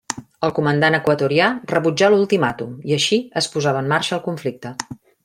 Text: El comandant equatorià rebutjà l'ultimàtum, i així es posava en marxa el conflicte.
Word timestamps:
El 0.45 0.51
comandant 0.59 0.97
equatorià 0.99 1.49
rebutjà 1.73 2.09
l'ultimàtum, 2.13 2.73
i 2.93 2.97
així 2.97 3.21
es 3.43 3.53
posava 3.57 3.85
en 3.87 3.93
marxa 3.93 4.17
el 4.19 4.25
conflicte. 4.31 4.73